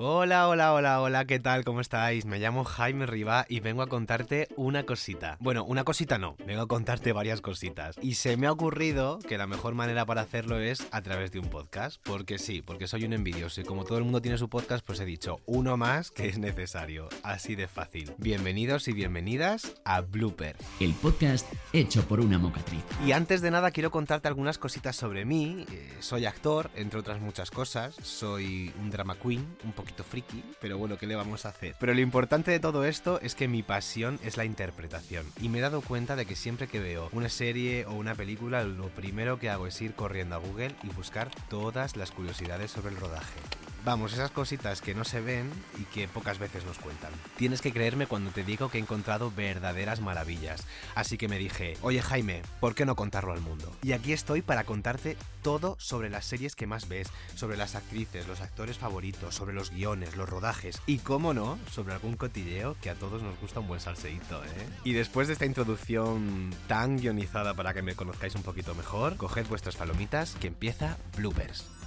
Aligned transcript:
Hola, 0.00 0.46
hola, 0.46 0.74
hola, 0.74 1.00
hola, 1.00 1.24
¿qué 1.24 1.40
tal? 1.40 1.64
¿Cómo 1.64 1.80
estáis? 1.80 2.24
Me 2.24 2.38
llamo 2.38 2.62
Jaime 2.62 3.04
Riva 3.04 3.46
y 3.48 3.58
vengo 3.58 3.82
a 3.82 3.88
contarte 3.88 4.46
una 4.54 4.84
cosita. 4.84 5.36
Bueno, 5.40 5.64
una 5.64 5.82
cosita 5.82 6.18
no, 6.18 6.36
vengo 6.46 6.62
a 6.62 6.68
contarte 6.68 7.12
varias 7.12 7.40
cositas. 7.40 7.96
Y 8.00 8.14
se 8.14 8.36
me 8.36 8.46
ha 8.46 8.52
ocurrido 8.52 9.18
que 9.18 9.36
la 9.36 9.48
mejor 9.48 9.74
manera 9.74 10.06
para 10.06 10.20
hacerlo 10.20 10.60
es 10.60 10.86
a 10.92 11.02
través 11.02 11.32
de 11.32 11.40
un 11.40 11.50
podcast. 11.50 12.00
Porque 12.04 12.38
sí, 12.38 12.62
porque 12.62 12.86
soy 12.86 13.06
un 13.06 13.12
envidioso 13.12 13.60
y 13.60 13.64
como 13.64 13.82
todo 13.82 13.98
el 13.98 14.04
mundo 14.04 14.22
tiene 14.22 14.38
su 14.38 14.48
podcast, 14.48 14.86
pues 14.86 15.00
he 15.00 15.04
dicho 15.04 15.40
uno 15.46 15.76
más 15.76 16.12
que 16.12 16.28
es 16.28 16.38
necesario. 16.38 17.08
Así 17.24 17.56
de 17.56 17.66
fácil. 17.66 18.12
Bienvenidos 18.18 18.86
y 18.86 18.92
bienvenidas 18.92 19.74
a 19.84 20.02
Blooper. 20.02 20.54
El 20.78 20.94
podcast 20.94 21.52
hecho 21.72 22.06
por 22.06 22.20
una 22.20 22.38
mocatriz. 22.38 22.84
Y 23.04 23.10
antes 23.10 23.40
de 23.40 23.50
nada 23.50 23.72
quiero 23.72 23.90
contarte 23.90 24.28
algunas 24.28 24.58
cositas 24.58 24.94
sobre 24.94 25.24
mí. 25.24 25.66
Eh, 25.72 25.96
soy 25.98 26.24
actor, 26.24 26.70
entre 26.76 27.00
otras 27.00 27.20
muchas 27.20 27.50
cosas. 27.50 27.96
Soy 28.00 28.72
un 28.80 28.90
drama 28.90 29.16
queen, 29.16 29.44
un 29.64 29.72
poco 29.72 29.87
friki, 30.04 30.42
pero 30.60 30.78
bueno, 30.78 30.96
¿qué 30.98 31.06
le 31.06 31.16
vamos 31.16 31.46
a 31.46 31.50
hacer? 31.50 31.74
Pero 31.78 31.94
lo 31.94 32.00
importante 32.00 32.50
de 32.50 32.60
todo 32.60 32.84
esto 32.84 33.20
es 33.22 33.34
que 33.34 33.48
mi 33.48 33.62
pasión 33.62 34.18
es 34.22 34.36
la 34.36 34.44
interpretación. 34.44 35.26
Y 35.40 35.48
me 35.48 35.58
he 35.58 35.62
dado 35.62 35.80
cuenta 35.80 36.16
de 36.16 36.26
que 36.26 36.36
siempre 36.36 36.66
que 36.68 36.80
veo 36.80 37.08
una 37.12 37.28
serie 37.28 37.86
o 37.86 37.92
una 37.92 38.14
película, 38.14 38.64
lo 38.64 38.88
primero 38.88 39.38
que 39.38 39.50
hago 39.50 39.66
es 39.66 39.80
ir 39.80 39.94
corriendo 39.94 40.36
a 40.36 40.38
Google 40.38 40.74
y 40.82 40.88
buscar 40.88 41.30
todas 41.48 41.96
las 41.96 42.10
curiosidades 42.10 42.70
sobre 42.70 42.90
el 42.90 43.00
rodaje. 43.00 43.40
Vamos, 43.84 44.12
esas 44.12 44.30
cositas 44.30 44.80
que 44.80 44.94
no 44.94 45.04
se 45.04 45.20
ven 45.20 45.50
y 45.78 45.84
que 45.84 46.08
pocas 46.08 46.38
veces 46.38 46.64
nos 46.64 46.78
cuentan. 46.78 47.10
Tienes 47.36 47.60
que 47.60 47.72
creerme 47.72 48.06
cuando 48.06 48.30
te 48.30 48.44
digo 48.44 48.68
que 48.68 48.78
he 48.78 48.80
encontrado 48.80 49.32
verdaderas 49.34 50.00
maravillas. 50.00 50.66
Así 50.94 51.16
que 51.16 51.28
me 51.28 51.38
dije, 51.38 51.76
oye 51.82 52.02
Jaime, 52.02 52.42
¿por 52.60 52.74
qué 52.74 52.84
no 52.84 52.96
contarlo 52.96 53.32
al 53.32 53.40
mundo? 53.40 53.74
Y 53.82 53.92
aquí 53.92 54.12
estoy 54.12 54.42
para 54.42 54.64
contarte 54.64 55.16
todo 55.42 55.76
sobre 55.78 56.10
las 56.10 56.26
series 56.26 56.54
que 56.54 56.66
más 56.66 56.88
ves, 56.88 57.08
sobre 57.34 57.56
las 57.56 57.74
actrices, 57.74 58.26
los 58.26 58.40
actores 58.40 58.78
favoritos, 58.78 59.34
sobre 59.34 59.54
los 59.54 59.70
guiones, 59.70 60.16
los 60.16 60.28
rodajes 60.28 60.82
y, 60.86 60.98
cómo 60.98 61.32
no, 61.32 61.58
sobre 61.70 61.94
algún 61.94 62.16
cotilleo 62.16 62.76
que 62.82 62.90
a 62.90 62.94
todos 62.94 63.22
nos 63.22 63.38
gusta 63.40 63.60
un 63.60 63.68
buen 63.68 63.80
salseíto, 63.80 64.44
¿eh? 64.44 64.48
Y 64.84 64.92
después 64.92 65.28
de 65.28 65.34
esta 65.34 65.46
introducción 65.46 66.54
tan 66.66 66.98
guionizada 66.98 67.54
para 67.54 67.72
que 67.72 67.82
me 67.82 67.94
conozcáis 67.94 68.34
un 68.34 68.42
poquito 68.42 68.74
mejor, 68.74 69.16
coged 69.16 69.46
vuestras 69.46 69.76
palomitas 69.76 70.34
que 70.40 70.48
empieza 70.48 70.96
Bloopers. 71.16 71.77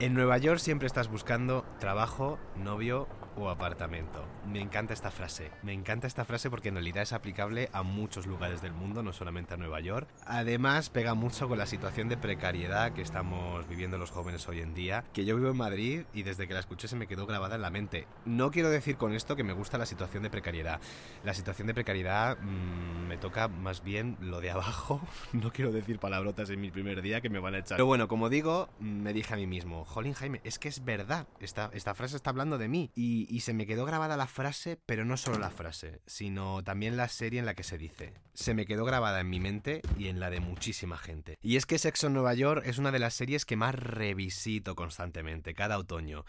En 0.00 0.14
Nueva 0.14 0.38
York 0.38 0.60
siempre 0.60 0.86
estás 0.86 1.08
buscando 1.10 1.62
trabajo, 1.78 2.38
novio 2.56 3.06
o 3.36 3.48
apartamento. 3.48 4.24
Me 4.46 4.60
encanta 4.60 4.94
esta 4.94 5.10
frase. 5.10 5.50
Me 5.62 5.72
encanta 5.72 6.06
esta 6.06 6.24
frase 6.24 6.50
porque 6.50 6.68
en 6.68 6.74
realidad 6.74 7.02
es 7.02 7.12
aplicable 7.12 7.68
a 7.72 7.82
muchos 7.82 8.26
lugares 8.26 8.62
del 8.62 8.72
mundo, 8.72 9.02
no 9.02 9.12
solamente 9.12 9.54
a 9.54 9.56
Nueva 9.56 9.80
York. 9.80 10.08
Además, 10.26 10.90
pega 10.90 11.14
mucho 11.14 11.48
con 11.48 11.58
la 11.58 11.66
situación 11.66 12.08
de 12.08 12.16
precariedad 12.16 12.92
que 12.92 13.02
estamos 13.02 13.68
viviendo 13.68 13.98
los 13.98 14.10
jóvenes 14.10 14.46
hoy 14.48 14.60
en 14.60 14.74
día, 14.74 15.04
que 15.12 15.24
yo 15.24 15.36
vivo 15.36 15.50
en 15.50 15.56
Madrid 15.56 16.02
y 16.12 16.22
desde 16.22 16.48
que 16.48 16.54
la 16.54 16.60
escuché 16.60 16.88
se 16.88 16.96
me 16.96 17.06
quedó 17.06 17.26
grabada 17.26 17.56
en 17.56 17.62
la 17.62 17.70
mente. 17.70 18.06
No 18.24 18.50
quiero 18.50 18.70
decir 18.70 18.96
con 18.96 19.12
esto 19.12 19.36
que 19.36 19.44
me 19.44 19.52
gusta 19.52 19.78
la 19.78 19.86
situación 19.86 20.22
de 20.22 20.30
precariedad. 20.30 20.80
La 21.24 21.34
situación 21.34 21.66
de 21.66 21.74
precariedad 21.74 22.38
mmm, 22.38 23.06
me 23.08 23.16
toca 23.16 23.48
más 23.48 23.82
bien 23.82 24.16
lo 24.20 24.40
de 24.40 24.50
abajo. 24.50 25.00
No 25.32 25.52
quiero 25.52 25.72
decir 25.72 25.98
palabrotas 25.98 26.50
en 26.50 26.60
mi 26.60 26.70
primer 26.70 27.02
día 27.02 27.20
que 27.20 27.30
me 27.30 27.38
van 27.38 27.54
a 27.54 27.58
echar. 27.58 27.76
Pero 27.76 27.86
bueno, 27.86 28.08
como 28.08 28.28
digo, 28.28 28.68
me 28.78 29.12
dije 29.12 29.32
a 29.32 29.36
mí 29.36 29.46
mismo, 29.46 29.84
Jolín 29.84 30.12
Jaime, 30.12 30.40
es 30.44 30.58
que 30.58 30.68
es 30.68 30.84
verdad. 30.84 31.26
Esta, 31.38 31.70
esta 31.72 31.94
frase 31.94 32.16
está 32.16 32.30
hablando 32.30 32.58
de 32.58 32.68
mí. 32.68 32.90
Y, 32.94 33.19
y 33.28 33.40
se 33.40 33.52
me 33.52 33.66
quedó 33.66 33.84
grabada 33.84 34.16
la 34.16 34.26
frase, 34.26 34.78
pero 34.86 35.04
no 35.04 35.16
solo 35.16 35.38
la 35.38 35.50
frase, 35.50 36.00
sino 36.06 36.62
también 36.62 36.96
la 36.96 37.08
serie 37.08 37.40
en 37.40 37.46
la 37.46 37.54
que 37.54 37.62
se 37.62 37.78
dice. 37.78 38.14
Se 38.34 38.54
me 38.54 38.66
quedó 38.66 38.84
grabada 38.84 39.20
en 39.20 39.30
mi 39.30 39.40
mente 39.40 39.82
y 39.98 40.08
en 40.08 40.20
la 40.20 40.30
de 40.30 40.40
muchísima 40.40 40.96
gente. 40.96 41.36
Y 41.42 41.56
es 41.56 41.66
que 41.66 41.78
Sexo 41.78 42.06
en 42.06 42.14
Nueva 42.14 42.34
York 42.34 42.62
es 42.66 42.78
una 42.78 42.92
de 42.92 42.98
las 42.98 43.14
series 43.14 43.44
que 43.44 43.56
más 43.56 43.74
revisito 43.74 44.74
constantemente, 44.74 45.54
cada 45.54 45.78
otoño. 45.78 46.24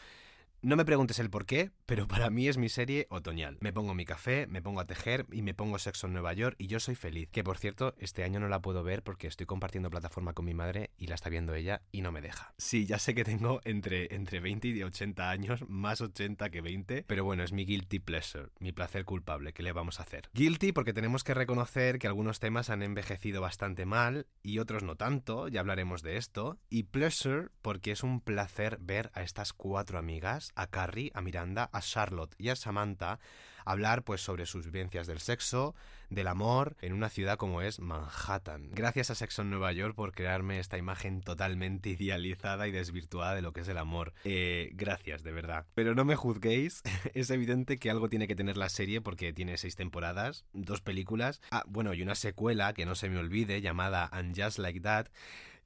No 0.63 0.75
me 0.75 0.85
preguntes 0.85 1.17
el 1.17 1.31
por 1.31 1.47
qué, 1.47 1.71
pero 1.87 2.07
para 2.07 2.29
mí 2.29 2.47
es 2.47 2.59
mi 2.59 2.69
serie 2.69 3.07
otoñal. 3.09 3.57
Me 3.61 3.73
pongo 3.73 3.95
mi 3.95 4.05
café, 4.05 4.45
me 4.45 4.61
pongo 4.61 4.79
a 4.79 4.85
tejer 4.85 5.25
y 5.31 5.41
me 5.41 5.55
pongo 5.55 5.79
sexo 5.79 6.05
en 6.05 6.13
Nueva 6.13 6.33
York 6.33 6.55
y 6.59 6.67
yo 6.67 6.79
soy 6.79 6.93
feliz. 6.93 7.29
Que 7.31 7.43
por 7.43 7.57
cierto, 7.57 7.95
este 7.97 8.23
año 8.23 8.39
no 8.39 8.47
la 8.47 8.61
puedo 8.61 8.83
ver 8.83 9.01
porque 9.01 9.25
estoy 9.25 9.47
compartiendo 9.47 9.89
plataforma 9.89 10.33
con 10.33 10.45
mi 10.45 10.53
madre 10.53 10.91
y 10.99 11.07
la 11.07 11.15
está 11.15 11.31
viendo 11.31 11.55
ella 11.55 11.81
y 11.91 12.01
no 12.01 12.11
me 12.11 12.21
deja. 12.21 12.53
Sí, 12.59 12.85
ya 12.85 12.99
sé 12.99 13.15
que 13.15 13.23
tengo 13.23 13.59
entre, 13.63 14.13
entre 14.13 14.39
20 14.39 14.67
y 14.67 14.83
80 14.83 15.31
años, 15.31 15.67
más 15.67 15.99
80 15.99 16.51
que 16.51 16.61
20, 16.61 17.05
pero 17.07 17.23
bueno, 17.23 17.41
es 17.41 17.53
mi 17.53 17.65
guilty 17.65 17.97
pleasure, 17.97 18.49
mi 18.59 18.71
placer 18.71 19.03
culpable, 19.03 19.53
¿qué 19.53 19.63
le 19.63 19.71
vamos 19.71 19.99
a 19.99 20.03
hacer? 20.03 20.29
Guilty 20.35 20.73
porque 20.73 20.93
tenemos 20.93 21.23
que 21.23 21.33
reconocer 21.33 21.97
que 21.97 22.05
algunos 22.05 22.39
temas 22.39 22.69
han 22.69 22.83
envejecido 22.83 23.41
bastante 23.41 23.87
mal 23.87 24.27
y 24.43 24.59
otros 24.59 24.83
no 24.83 24.95
tanto, 24.95 25.47
ya 25.47 25.61
hablaremos 25.61 26.03
de 26.03 26.17
esto. 26.17 26.59
Y 26.69 26.83
pleasure 26.83 27.47
porque 27.63 27.91
es 27.91 28.03
un 28.03 28.21
placer 28.21 28.77
ver 28.79 29.09
a 29.15 29.23
estas 29.23 29.53
cuatro 29.53 29.97
amigas 29.97 30.50
a 30.55 30.67
Carrie, 30.67 31.11
a 31.13 31.21
Miranda, 31.21 31.69
a 31.71 31.81
Charlotte 31.81 32.35
y 32.37 32.49
a 32.49 32.55
Samantha 32.55 33.19
hablar 33.65 34.03
pues 34.03 34.21
sobre 34.21 34.45
sus 34.45 34.65
vivencias 34.65 35.07
del 35.07 35.19
sexo, 35.19 35.75
del 36.09 36.27
amor 36.27 36.75
en 36.81 36.93
una 36.93 37.09
ciudad 37.09 37.37
como 37.37 37.61
es 37.61 37.79
Manhattan. 37.79 38.69
Gracias 38.71 39.11
a 39.11 39.15
Sexo 39.15 39.43
en 39.43 39.49
Nueva 39.49 39.71
York 39.71 39.95
por 39.95 40.11
crearme 40.11 40.59
esta 40.59 40.77
imagen 40.77 41.21
totalmente 41.21 41.89
idealizada 41.89 42.67
y 42.67 42.71
desvirtuada 42.71 43.35
de 43.35 43.41
lo 43.41 43.53
que 43.53 43.61
es 43.61 43.67
el 43.67 43.77
amor. 43.77 44.13
Eh, 44.25 44.71
gracias, 44.73 45.23
de 45.23 45.31
verdad. 45.31 45.65
Pero 45.73 45.95
no 45.95 46.05
me 46.05 46.15
juzguéis, 46.15 46.81
es 47.13 47.29
evidente 47.29 47.77
que 47.77 47.89
algo 47.89 48.09
tiene 48.09 48.27
que 48.27 48.35
tener 48.35 48.57
la 48.57 48.69
serie 48.69 49.01
porque 49.01 49.33
tiene 49.33 49.57
seis 49.57 49.75
temporadas, 49.75 50.45
dos 50.53 50.81
películas, 50.81 51.41
ah, 51.51 51.63
bueno, 51.67 51.93
y 51.93 52.01
una 52.01 52.15
secuela 52.15 52.73
que 52.73 52.85
no 52.85 52.95
se 52.95 53.09
me 53.09 53.17
olvide 53.17 53.61
llamada 53.61 54.09
And 54.11 54.39
Just 54.39 54.59
Like 54.59 54.81
That 54.81 55.07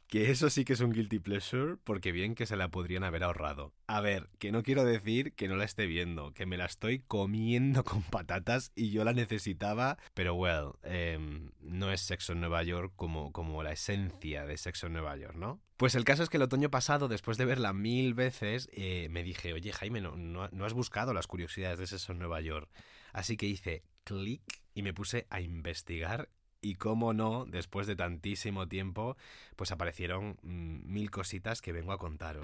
que 0.07 0.29
eso 0.31 0.49
sí 0.49 0.65
que 0.65 0.73
es 0.73 0.79
un 0.81 0.91
guilty 0.91 1.19
pleasure, 1.19 1.77
porque 1.83 2.11
bien 2.11 2.35
que 2.35 2.45
se 2.45 2.55
la 2.55 2.69
podrían 2.69 3.03
haber 3.03 3.23
ahorrado. 3.23 3.73
A 3.87 4.01
ver, 4.01 4.29
que 4.39 4.51
no 4.51 4.63
quiero 4.63 4.85
decir 4.85 5.33
que 5.33 5.47
no 5.47 5.55
la 5.55 5.65
esté 5.65 5.87
viendo, 5.87 6.33
que 6.33 6.45
me 6.45 6.57
la 6.57 6.65
estoy 6.65 6.99
comiendo 6.99 7.83
con 7.83 8.03
patatas 8.03 8.71
y 8.75 8.91
yo 8.91 9.03
la 9.03 9.13
necesitaba, 9.13 9.97
pero 10.13 10.35
well, 10.35 10.73
eh, 10.83 11.19
no 11.59 11.91
es 11.91 12.01
Sexo 12.01 12.33
en 12.33 12.41
Nueva 12.41 12.63
York 12.63 12.93
como, 12.95 13.31
como 13.31 13.63
la 13.63 13.71
esencia 13.71 14.45
de 14.45 14.57
Sexo 14.57 14.87
en 14.87 14.93
Nueva 14.93 15.17
York, 15.17 15.35
¿no? 15.35 15.59
Pues 15.77 15.95
el 15.95 16.05
caso 16.05 16.23
es 16.23 16.29
que 16.29 16.37
el 16.37 16.43
otoño 16.43 16.69
pasado, 16.69 17.09
después 17.09 17.37
de 17.37 17.45
verla 17.45 17.73
mil 17.73 18.13
veces, 18.13 18.69
eh, 18.71 19.07
me 19.09 19.23
dije, 19.23 19.53
oye 19.53 19.73
Jaime, 19.73 19.99
no, 19.99 20.15
no, 20.15 20.47
no 20.49 20.65
has 20.65 20.73
buscado 20.73 21.13
las 21.13 21.27
curiosidades 21.27 21.79
de 21.79 21.87
Sexo 21.87 22.13
en 22.13 22.19
Nueva 22.19 22.39
York. 22.39 22.69
Así 23.11 23.35
que 23.35 23.47
hice 23.47 23.83
clic 24.03 24.41
y 24.73 24.83
me 24.83 24.93
puse 24.93 25.25
a 25.29 25.41
investigar 25.41 26.29
y 26.65 26.75
cómo 26.75 27.13
no, 27.13 27.45
después 27.45 27.85
de 27.85 27.95
tantísimo 27.95 28.67
tiempo, 28.67 29.17
pues 29.55 29.71
aparecieron 29.71 30.37
mmm, 30.41 30.79
mil 30.91 31.11
cositas 31.11 31.61
que 31.61 31.71
vengo 31.71 31.91
a 31.91 31.99
contaros. 31.99 32.43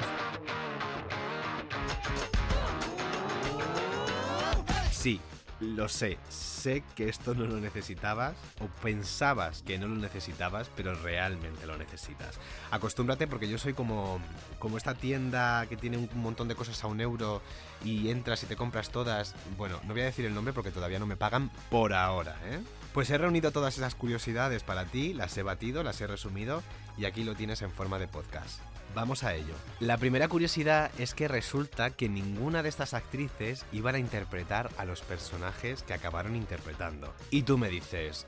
Sí, 4.92 5.20
lo 5.61 5.88
sé, 5.88 6.17
sé 6.29 6.83
que 6.95 7.07
esto 7.07 7.35
no 7.35 7.45
lo 7.45 7.59
necesitabas 7.59 8.35
o 8.59 8.66
pensabas 8.81 9.61
que 9.61 9.77
no 9.77 9.88
lo 9.88 9.95
necesitabas, 9.95 10.69
pero 10.75 10.95
realmente 10.95 11.67
lo 11.67 11.77
necesitas. 11.77 12.39
Acostúmbrate 12.72 13.27
porque 13.27 13.47
yo 13.47 13.57
soy 13.57 13.73
como, 13.73 14.19
como 14.59 14.77
esta 14.77 14.95
tienda 14.95 15.67
que 15.67 15.77
tiene 15.77 15.97
un 15.97 16.09
montón 16.16 16.47
de 16.47 16.55
cosas 16.55 16.83
a 16.83 16.88
un 16.88 16.99
euro 16.99 17.41
y 17.85 18.09
entras 18.09 18.44
y 18.44 18.47
te 18.47 18.55
compras 18.55 18.89
todas. 18.89 19.35
Bueno, 19.57 19.79
no 19.83 19.94
voy 19.94 20.01
a 20.01 20.05
decir 20.05 20.25
el 20.25 20.33
nombre 20.33 20.53
porque 20.53 20.72
todavía 20.72 20.99
no 20.99 21.05
me 21.05 21.16
pagan 21.16 21.51
por 21.69 21.93
ahora, 21.93 22.35
¿eh? 22.45 22.59
Pues 22.93 23.09
he 23.09 23.17
reunido 23.17 23.51
todas 23.51 23.78
esas 23.78 23.95
curiosidades 23.95 24.63
para 24.63 24.85
ti, 24.85 25.13
las 25.13 25.38
he 25.38 25.43
batido, 25.43 25.83
las 25.83 26.01
he 26.01 26.07
resumido 26.07 26.61
y 26.97 27.05
aquí 27.05 27.23
lo 27.23 27.35
tienes 27.35 27.61
en 27.61 27.72
forma 27.72 27.99
de 27.99 28.07
podcast. 28.07 28.59
Vamos 28.93 29.23
a 29.23 29.33
ello. 29.33 29.53
La 29.79 29.97
primera 29.97 30.28
curiosidad 30.28 30.91
es 30.97 31.13
que 31.13 31.29
resulta 31.29 31.91
que 31.91 32.09
ninguna 32.09 32.61
de 32.61 32.69
estas 32.69 32.93
actrices 32.93 33.66
iban 33.72 33.95
a 33.95 33.99
interpretar 33.99 34.69
a 34.78 34.83
los 34.83 35.01
personajes 35.01 35.50
que 35.85 35.94
acabaron 35.94 36.35
interpretando. 36.35 37.14
Y 37.29 37.43
tú 37.43 37.58
me 37.58 37.70
dices, 37.70 38.26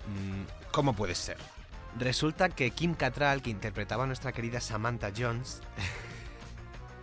¿cómo 0.71 0.93
puede 0.93 1.15
ser? 1.15 1.37
Resulta 1.99 2.49
que 2.49 2.71
Kim 2.71 2.95
Cattrall, 2.95 3.41
que 3.41 3.49
interpretaba 3.49 4.03
a 4.03 4.07
nuestra 4.07 4.31
querida 4.31 4.59
Samantha 4.61 5.11
Jones, 5.15 5.61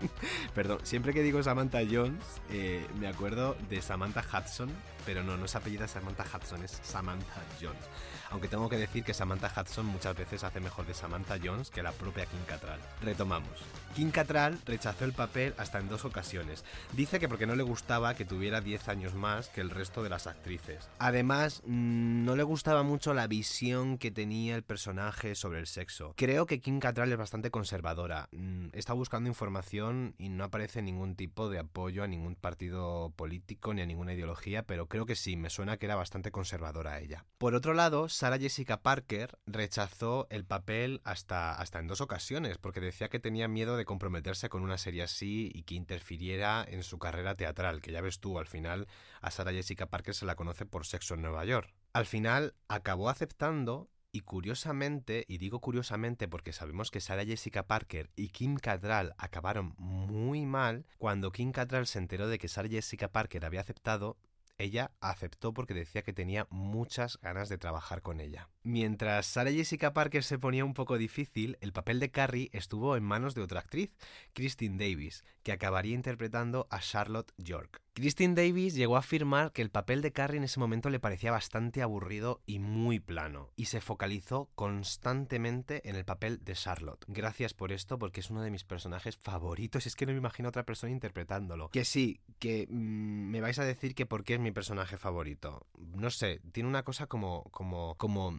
Perdón, 0.55 0.79
siempre 0.83 1.13
que 1.13 1.23
digo 1.23 1.43
Samantha 1.43 1.81
Jones, 1.91 2.23
eh, 2.51 2.87
me 2.99 3.09
acuerdo 3.09 3.57
de 3.69 3.83
Samantha 3.83 4.23
Hudson, 4.23 4.71
pero 5.07 5.23
no, 5.23 5.37
no 5.37 5.45
es 5.47 5.55
apellida 5.55 5.89
Samantha 5.89 6.25
Hudson, 6.25 6.63
es 6.63 6.79
Samantha 6.83 7.43
Jones. 7.61 7.89
Aunque 8.31 8.49
tengo 8.49 8.69
que 8.69 8.77
decir 8.77 9.03
que 9.03 9.13
Samantha 9.13 9.53
Hudson 9.55 9.87
muchas 9.87 10.17
veces 10.17 10.45
hace 10.45 10.61
mejor 10.61 10.87
de 10.87 10.95
Samantha 10.95 11.37
Jones 11.43 11.71
que 11.71 11.83
la 11.83 11.91
propia 11.91 12.27
Kim 12.27 12.41
Cattrall. 12.47 12.79
Retomamos. 13.03 13.65
Kim 13.97 14.13
Cattrall 14.13 14.57
rechazó 14.65 15.05
el 15.05 15.13
papel 15.13 15.53
hasta 15.59 15.81
en 15.81 15.89
dos 15.89 16.05
ocasiones. 16.05 16.65
Dice 16.93 17.19
que 17.19 17.29
porque 17.29 17.47
no 17.47 17.57
le 17.57 17.65
gustaba 17.65 18.15
que 18.15 18.25
tuviera 18.25 18.61
10 18.61 18.89
años 18.89 19.15
más 19.15 19.49
que 19.49 19.61
el 19.61 19.71
resto 19.71 20.05
de 20.05 20.11
las 20.11 20.29
actrices. 20.29 20.89
Además, 21.01 21.63
mmm, 21.67 22.25
no 22.25 22.37
le 22.37 22.45
gustaba 22.45 22.85
mucho 22.85 23.15
la 23.15 23.27
visión 23.27 23.99
que 23.99 24.13
tenía 24.13 24.55
el 24.55 24.63
personaje 24.63 25.35
sobre 25.35 25.59
el 25.59 25.67
sexo. 25.67 26.15
Creo 26.17 26.47
que 26.47 26.61
Kim 26.61 26.79
Cattrall 26.79 27.11
es 27.11 27.19
bastante 27.19 27.51
conservadora. 27.51 28.29
Mm, 28.31 28.69
está 28.75 28.93
buscando 28.93 29.29
información 29.29 29.90
y 30.19 30.29
no 30.29 30.45
aparece 30.45 30.83
ningún 30.83 31.17
tipo 31.17 31.49
de 31.49 31.59
apoyo 31.59 32.03
a 32.03 32.07
ningún 32.07 32.37
partido 32.37 33.13
político 33.17 33.75
ni 33.75 33.83
a 33.83 33.87
ninguna 33.87 34.15
ideología, 34.15 34.65
pero 34.65 34.89
creo 34.89 35.07
que 35.07 35.17
sí, 35.17 35.37
me 35.37 35.51
suena 35.51 35.77
que 35.77 35.87
era 35.87 35.97
bastante 35.97 36.31
conservadora 36.31 36.99
ella. 36.99 37.25
Por 37.39 37.55
otro 37.55 37.75
lado, 37.75 38.09
Sarah 38.09 38.39
Jessica 38.39 38.83
Parker 38.83 39.39
rechazó 39.47 40.27
el 40.31 40.45
papel 40.45 41.01
hasta, 41.05 41.53
hasta 41.55 41.79
en 41.79 41.87
dos 41.87 42.01
ocasiones, 42.01 42.59
porque 42.59 42.81
decía 42.81 43.09
que 43.09 43.21
tenía 43.21 43.49
miedo 43.49 43.77
de 43.77 43.85
comprometerse 43.85 44.49
con 44.49 44.63
una 44.63 44.79
serie 44.79 45.03
así 45.03 45.51
y 45.55 45.63
que 45.65 45.75
interfiriera 45.75 46.65
en 46.67 46.83
su 46.83 46.99
carrera 46.99 47.35
teatral, 47.35 47.81
que 47.81 47.93
ya 47.93 48.01
ves 48.01 48.21
tú, 48.21 48.39
al 48.39 48.47
final 48.47 48.87
a 49.21 49.31
Sarah 49.31 49.53
Jessica 49.53 49.87
Parker 49.87 50.15
se 50.15 50.27
la 50.27 50.37
conoce 50.37 50.67
por 50.67 50.87
Sexo 50.87 51.15
en 51.15 51.23
Nueva 51.23 51.45
York. 51.45 51.75
Al 51.93 52.07
final 52.07 52.55
acabó 52.69 53.09
aceptando 53.09 53.91
y 54.13 54.21
curiosamente, 54.21 55.25
y 55.29 55.39
digo 55.39 55.61
curiosamente 55.61 56.29
porque 56.29 56.53
sabemos 56.53 56.91
que 56.91 57.01
Sarah 57.01 57.25
Jessica 57.25 57.67
Parker 57.67 58.11
y 58.17 58.29
Kim 58.29 58.57
Cattrall 58.57 59.15
acabaron 59.19 59.75
muy 59.79 60.47
mal, 60.47 60.85
cuando 60.99 61.33
Kim 61.33 61.53
Cattrall 61.53 61.87
se 61.87 61.99
enteró 61.99 62.29
de 62.29 62.39
que 62.39 62.49
Sarah 62.49 62.69
Jessica 62.69 63.09
Parker 63.09 63.45
había 63.45 63.61
aceptado, 63.61 64.17
ella 64.59 64.91
aceptó 65.01 65.55
porque 65.55 65.75
decía 65.75 66.03
que 66.03 66.13
tenía 66.13 66.47
muchas 66.51 67.19
ganas 67.23 67.49
de 67.49 67.59
trabajar 67.59 68.03
con 68.03 68.21
ella. 68.21 68.49
Mientras 68.63 69.25
Sarah 69.25 69.53
Jessica 69.53 69.95
Parker 69.95 70.23
se 70.23 70.39
ponía 70.39 70.67
un 70.67 70.75
poco 70.75 70.99
difícil, 70.99 71.57
el 71.63 71.73
papel 71.73 71.99
de 71.99 72.11
Carrie 72.11 72.51
estuvo 72.53 72.95
en 72.95 73.03
manos 73.03 73.35
de 73.35 73.41
otra 73.41 73.61
actriz, 73.61 73.91
Christine 74.35 74.77
Davis, 74.77 75.25
que 75.43 75.53
acabaría 75.53 75.95
interpretando 75.95 76.67
a 76.71 76.81
Charlotte 76.81 77.33
York. 77.39 77.81
Christine 77.95 78.35
Davis 78.35 78.75
llegó 78.75 78.97
a 78.97 79.01
afirmar 79.01 79.53
que 79.53 79.63
el 79.63 79.71
papel 79.71 80.01
de 80.01 80.13
Carrie 80.13 80.39
en 80.39 80.45
ese 80.45 80.61
momento 80.61 80.91
le 80.91 81.01
parecía 81.01 81.33
bastante 81.33 81.83
aburrido 81.83 82.41
y 82.47 82.59
muy 82.59 83.01
plano, 83.01 83.51
y 83.57 83.65
se 83.65 83.81
focalizó 83.81 84.51
constantemente 84.55 85.89
en 85.89 85.97
el 85.97 86.05
papel 86.05 86.45
de 86.45 86.55
Charlotte. 86.55 87.05
Gracias 87.09 87.55
por 87.55 87.73
esto, 87.73 87.99
porque 87.99 88.21
es 88.21 88.31
uno 88.31 88.43
de 88.43 88.51
mis 88.51 88.65
personajes 88.65 89.17
favoritos, 89.17 89.87
es 89.87 89.97
que 89.97 90.05
no 90.07 90.13
me 90.13 90.19
imagino 90.19 90.49
a 90.49 90.51
otra 90.51 90.67
persona 90.67 90.93
interpretándolo. 90.93 91.71
Que 91.71 91.85
sí, 91.85 92.21
que 92.39 92.67
mm, 92.69 93.31
me 93.31 93.41
vais 93.41 93.59
a 93.59 93.65
decir 93.65 93.95
que 93.95 94.07
por 94.07 94.23
qué 94.23 94.35
es 94.35 94.41
mi 94.41 94.53
personaje 94.53 94.97
favorito. 94.99 95.67
No 95.79 96.11
sé, 96.11 96.41
tiene 96.53 96.69
una 96.69 96.85
cosa 96.85 97.07
como, 97.07 97.45
como, 97.51 97.97
como 97.97 98.39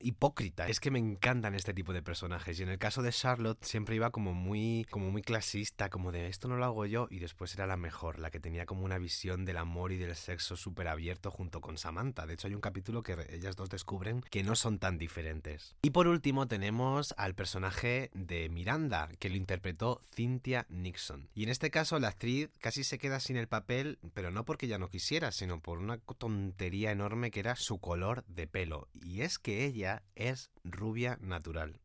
hipócrita. 0.00 0.68
Es 0.68 0.80
que 0.80 0.90
me 0.90 0.98
encantan 0.98 1.54
este 1.54 1.74
tipo 1.74 1.92
de 1.92 2.02
personajes, 2.02 2.58
y 2.58 2.62
en 2.62 2.68
el 2.68 2.78
caso 2.78 3.02
de 3.02 3.12
Charlotte 3.12 3.62
siempre 3.64 3.96
iba 3.96 4.10
como 4.10 4.34
muy, 4.34 4.86
como 4.90 5.10
muy 5.10 5.22
clasista, 5.22 5.88
como 5.88 6.12
de 6.12 6.28
esto 6.28 6.48
no 6.48 6.56
lo 6.56 6.64
hago 6.64 6.86
yo, 6.86 7.08
y 7.10 7.18
después 7.18 7.54
era 7.54 7.66
la 7.66 7.76
mejor, 7.76 8.18
la 8.18 8.30
que 8.30 8.40
tenía 8.40 8.66
como 8.66 8.84
una 8.84 8.98
visión 8.98 9.44
del 9.44 9.56
amor 9.56 9.92
y 9.92 9.96
del 9.96 10.14
sexo 10.16 10.56
súper 10.56 10.88
abierto 10.88 11.30
junto 11.30 11.60
con 11.60 11.78
Samantha. 11.78 12.26
De 12.26 12.34
hecho, 12.34 12.48
hay 12.48 12.54
un 12.54 12.60
capítulo 12.60 13.02
que 13.02 13.16
ellas 13.30 13.56
dos 13.56 13.70
descubren 13.70 14.22
que 14.30 14.42
no 14.42 14.56
son 14.56 14.78
tan 14.78 14.98
diferentes. 14.98 15.76
Y 15.82 15.90
por 15.90 16.06
último, 16.06 16.46
tenemos 16.46 17.14
al 17.16 17.34
personaje 17.34 18.10
de 18.14 18.48
Miranda, 18.48 19.08
que 19.18 19.30
lo 19.30 19.36
interpretó 19.36 20.00
Cynthia 20.14 20.66
Nixon. 20.68 21.28
Y 21.34 21.44
en 21.44 21.48
este 21.48 21.70
caso, 21.70 21.98
la 21.98 22.08
actriz 22.08 22.50
casi 22.58 22.84
se 22.84 22.98
queda 22.98 23.20
sin 23.20 23.36
el 23.36 23.48
papel, 23.48 23.98
pero 24.14 24.30
no 24.30 24.44
porque 24.44 24.66
ya 24.66 24.78
no 24.78 24.88
quisiera, 24.88 25.32
sino 25.32 25.60
por 25.60 25.78
una 25.78 25.98
tontería 25.98 26.90
enorme 26.90 27.30
que 27.30 27.40
era 27.40 27.56
su 27.56 27.78
color 27.78 28.24
de 28.26 28.46
pelo. 28.46 28.88
Y 29.02 29.22
es 29.22 29.38
que 29.38 29.64
ella 29.64 29.85
es 30.14 30.50
rubia 30.64 31.18
natural. 31.20 31.80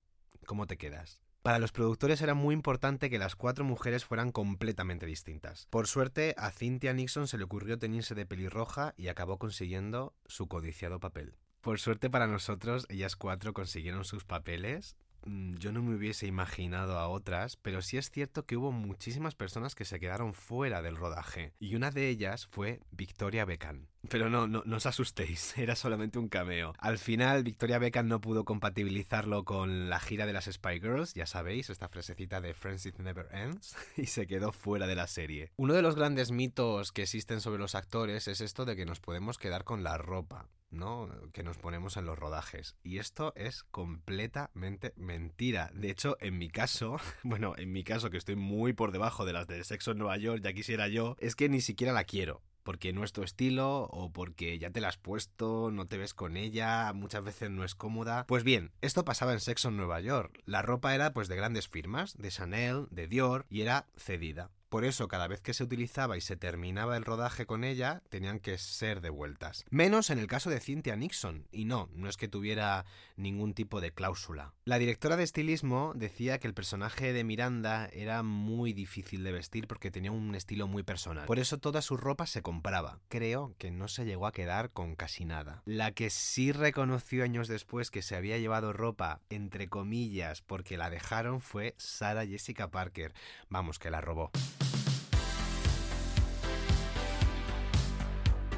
¿Cómo 0.45 0.68
te 0.68 0.77
quedas? 0.77 1.21
Para 1.42 1.59
los 1.59 1.71
productores 1.71 2.21
era 2.21 2.33
muy 2.33 2.53
importante 2.53 3.09
que 3.09 3.18
las 3.18 3.36
cuatro 3.36 3.65
mujeres 3.65 4.06
fueran 4.06 4.31
completamente 4.31 5.06
distintas. 5.06 5.68
Por 5.69 5.88
suerte, 5.88 6.36
a 6.38 6.51
Cynthia 6.51 6.94
Nixon 6.94 7.27
se 7.27 7.38
le 7.38 7.45
ocurrió 7.45 7.80
teñirse 7.80 8.13
de 8.13 8.25
pelirroja 8.25 8.94
y 8.98 9.07
acabó 9.07 9.39
consiguiendo 9.39 10.13
su 10.25 10.48
codiciado 10.48 11.00
papel. 11.00 11.36
Por 11.62 11.80
suerte 11.80 12.09
para 12.09 12.27
nosotros, 12.27 12.86
ellas 12.89 13.15
cuatro 13.15 13.53
consiguieron 13.53 14.06
sus 14.06 14.24
papeles 14.24 14.95
Mm, 15.25 15.56
yo 15.57 15.71
no 15.71 15.83
me 15.83 15.95
hubiese 15.95 16.25
imaginado 16.25 16.97
a 16.97 17.07
otras, 17.07 17.56
pero 17.57 17.81
sí 17.81 17.97
es 17.97 18.09
cierto 18.09 18.45
que 18.45 18.57
hubo 18.57 18.71
muchísimas 18.71 19.36
personas 19.36 19.75
que 19.75 19.86
se 19.86 20.00
quedaron 20.00 20.33
fuera 20.33 20.81
del 20.81 20.95
rodaje, 20.95 21.54
y 21.59 21.75
una 21.75 21.92
de 21.92 22.09
ellas 22.09 22.47
fue 22.47 22.80
Victoria 22.92 23.45
Beckham. 23.45 23.88
Pero 24.09 24.30
no, 24.30 24.48
no, 24.48 24.63
no 24.65 24.77
os 24.77 24.86
asustéis, 24.86 25.57
era 25.57 25.75
solamente 25.75 26.19
un 26.19 26.27
cameo. 26.27 26.74
Al 26.80 26.98
final, 26.98 27.44
Victoria 27.44 27.80
Beckham 27.80 28.07
no 28.07 28.19
pudo 28.19 28.45
compatibilizarlo 28.45 29.44
con 29.44 29.89
la 29.89 30.00
gira 30.00 30.25
de 30.25 30.33
las 30.33 30.45
Spy 30.45 30.80
Girls, 30.80 31.13
ya 31.13 31.25
sabéis, 31.25 31.69
esta 31.69 31.88
frasecita 31.88 32.42
de 32.42 32.53
Friends 32.53 32.86
It 32.88 32.98
Never 32.98 33.27
Ends, 33.31 33.75
y 33.98 34.07
se 34.07 34.27
quedó 34.27 34.51
fuera 34.51 34.88
de 34.88 34.95
la 34.95 35.07
serie. 35.07 35.51
Uno 35.57 35.74
de 35.74 35.81
los 35.81 35.95
grandes 35.95 36.31
mitos 36.31 36.92
que 36.92 37.03
existen 37.03 37.42
sobre 37.42 37.59
los 37.59 37.75
actores 37.75 38.27
es 38.27 38.42
esto 38.42 38.65
de 38.65 38.75
que 38.75 38.86
nos 38.86 39.00
podemos 39.00 39.38
quedar 39.38 39.63
con 39.63 39.83
la 39.83 39.98
ropa. 39.98 40.50
¿no? 40.71 41.09
que 41.33 41.44
nos 41.44 41.57
ponemos 41.57 41.97
en 41.97 42.06
los 42.06 42.18
rodajes. 42.18 42.77
Y 42.81 43.00
esto 43.00 43.33
es 43.36 43.63
completamente 43.63 44.94
mentira. 44.95 45.69
De 45.74 45.92
hecho, 45.92 46.15
en 46.21 46.38
mi 46.38 46.50
caso, 46.50 46.95
bueno, 47.24 47.56
en 47.57 47.74
mi 47.74 47.83
caso 47.83 48.09
que 48.09 48.18
estoy 48.18 48.38
muy 48.38 48.71
por 48.71 48.94
debajo 48.94 49.25
de 49.25 49.33
las 49.33 49.47
de 49.47 49.62
Sexo 49.65 49.92
en 49.92 49.97
Nueva 49.97 50.15
York, 50.15 50.42
ya 50.42 50.54
quisiera 50.54 50.88
yo, 50.88 51.18
es 51.19 51.36
que 51.36 51.50
ni 51.50 51.59
siquiera 51.59 51.92
la 51.92 52.06
quiero 52.06 52.42
porque 52.63 52.94
no 52.94 53.04
es 53.04 53.12
tu 53.12 53.24
estilo 53.24 53.84
o 53.92 54.12
porque 54.12 54.60
ya 54.60 54.69
te 54.72 54.81
la 54.81 54.90
has 54.90 54.98
puesto, 54.98 55.72
no 55.72 55.88
te 55.88 55.98
ves 55.98 56.13
con 56.13 56.38
ella, 56.38 56.94
muchas 56.94 57.24
veces 57.24 57.50
no 57.50 57.63
es 57.63 57.75
cómoda. 57.75 58.25
Pues 58.28 58.44
bien, 58.44 58.72
esto 58.81 59.06
pasaba 59.06 59.34
en 59.34 59.40
Sexo 59.40 59.69
en 59.69 59.78
Nueva 59.78 60.00
York. 60.02 60.42
La 60.46 60.62
ropa 60.62 60.96
era 60.96 61.13
pues 61.13 61.28
de 61.28 61.36
grandes 61.36 61.68
firmas, 61.68 62.18
de 62.18 62.30
Chanel, 62.30 62.88
de 62.92 63.08
Dior 63.08 63.46
y 63.50 63.62
era 63.62 63.88
cedida. 63.96 64.52
Por 64.71 64.85
eso, 64.85 65.09
cada 65.09 65.27
vez 65.27 65.41
que 65.41 65.53
se 65.53 65.65
utilizaba 65.65 66.15
y 66.15 66.21
se 66.21 66.38
terminaba 66.38 66.95
el 66.95 67.03
rodaje 67.03 67.45
con 67.45 67.65
ella, 67.65 68.01
tenían 68.07 68.39
que 68.39 68.57
ser 68.57 69.01
devueltas. 69.01 69.65
Menos 69.69 70.09
en 70.09 70.18
el 70.18 70.27
caso 70.27 70.50
de 70.50 70.62
Cynthia 70.62 70.95
Nixon, 70.95 71.45
y 71.51 71.65
no, 71.65 71.89
no 71.94 72.07
es 72.07 72.15
que 72.15 72.29
tuviera 72.29 72.85
ningún 73.18 73.53
tipo 73.53 73.81
de 73.81 73.91
cláusula. 73.91 74.53
La 74.63 74.79
directora 74.79 75.18
de 75.18 75.23
estilismo 75.23 75.91
decía 75.94 76.39
que 76.39 76.47
el 76.47 76.53
personaje 76.53 77.12
de 77.12 77.25
Miranda 77.25 77.89
era 77.91 78.23
muy 78.23 78.71
difícil 78.71 79.25
de 79.25 79.33
vestir 79.33 79.68
porque 79.68 79.91
tenía 79.91 80.13
un 80.13 80.35
estilo 80.35 80.68
muy 80.68 80.83
personal. 80.83 81.25
Por 81.25 81.39
eso 81.39 81.57
toda 81.57 81.81
su 81.81 81.97
ropa 81.97 82.25
se 82.25 82.41
compraba. 82.41 83.01
Creo 83.09 83.53
que 83.57 83.71
no 83.71 83.89
se 83.89 84.06
llegó 84.06 84.25
a 84.25 84.31
quedar 84.31 84.71
con 84.71 84.95
casi 84.95 85.25
nada. 85.25 85.63
La 85.65 85.91
que 85.91 86.09
sí 86.09 86.53
reconoció 86.53 87.25
años 87.25 87.50
después 87.50 87.91
que 87.91 88.01
se 88.01 88.15
había 88.15 88.38
llevado 88.38 88.71
ropa, 88.71 89.19
entre 89.29 89.68
comillas, 89.68 90.41
porque 90.41 90.77
la 90.77 90.89
dejaron 90.89 91.41
fue 91.41 91.75
Sarah 91.75 92.25
Jessica 92.25 92.71
Parker. 92.71 93.13
Vamos, 93.50 93.77
que 93.77 93.91
la 93.91 94.00
robó. 94.00 94.31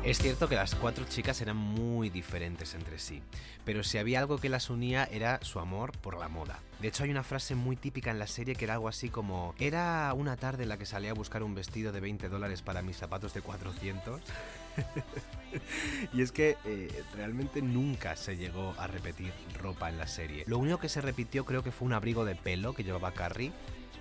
Es 0.04 0.18
cierto 0.18 0.50
que 0.50 0.56
las 0.56 0.76
cuatro 0.76 1.06
chicas 1.08 1.40
eran 1.40 1.56
muy 1.56 2.10
diferentes 2.10 2.74
entre 2.74 3.00
sí, 3.00 3.22
pero 3.64 3.86
si 3.86 3.98
había 3.98 4.20
algo 4.20 4.38
que 4.38 4.50
las 4.50 4.70
unía 4.70 5.08
era 5.10 5.40
su 5.44 5.60
amor 5.60 5.98
por 5.98 6.20
la 6.20 6.28
moda. 6.28 6.60
De 6.82 6.90
hecho 6.90 7.06
hay 7.06 7.10
una 7.10 7.24
frase 7.24 7.56
muy 7.56 7.78
típica 7.78 8.12
en 8.12 8.20
la 8.20 8.28
serie 8.28 8.56
que 8.56 8.66
era 8.66 8.74
algo 8.74 8.90
así 8.90 9.08
como 9.08 9.56
era 9.60 10.14
una 10.14 10.36
tarde 10.36 10.64
en 10.64 10.70
la 10.70 10.78
que 10.78 10.86
salí 10.86 11.08
a 11.08 11.14
buscar 11.14 11.42
un 11.42 11.56
vestido 11.56 11.94
de 11.94 12.02
20 12.02 12.28
dólares 12.28 12.62
para 12.62 12.82
mis 12.82 12.98
zapatos 12.98 13.34
de 13.34 13.42
400. 13.44 14.22
y 16.14 16.22
es 16.22 16.34
que 16.34 16.58
eh, 16.66 17.04
realmente 17.16 17.62
nunca 17.62 18.18
se 18.18 18.36
llegó 18.36 18.75
a 18.77 18.88
repetir 18.88 19.32
ropa 19.58 19.88
en 19.88 19.98
la 19.98 20.08
serie. 20.08 20.44
Lo 20.48 20.58
único 20.58 20.80
que 20.80 20.89
se 20.89 21.00
repitió 21.00 21.46
creo 21.46 21.63
que 21.63 21.72
fue 21.72 21.86
un 21.86 21.94
abrigo 21.94 22.25
de 22.25 22.36
pelo 22.36 22.74
que 22.74 22.84
llevaba 22.84 23.13
Carrie 23.13 23.54